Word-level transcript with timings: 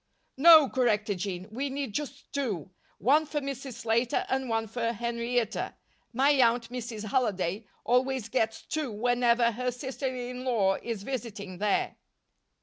"No," 0.37 0.67
corrected 0.67 1.19
Jean, 1.19 1.47
"we 1.51 1.69
need 1.69 1.93
just 1.93 2.33
two. 2.33 2.71
One 2.97 3.27
for 3.27 3.39
Mrs. 3.39 3.73
Slater 3.81 4.25
and 4.29 4.49
one 4.49 4.65
for 4.65 4.93
Henrietta. 4.93 5.75
My 6.11 6.31
aunt, 6.31 6.69
Mrs. 6.71 7.09
Halliday, 7.11 7.67
always 7.83 8.27
gets 8.27 8.63
two 8.63 8.91
whenever 8.91 9.51
her 9.51 9.69
sister 9.69 10.07
in 10.07 10.43
law 10.43 10.77
is 10.81 11.03
visiting 11.03 11.59
there." 11.59 11.97